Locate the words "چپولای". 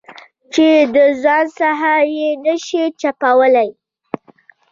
2.99-3.69